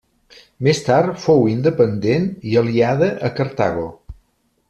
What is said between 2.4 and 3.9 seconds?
i aliada a Cartago.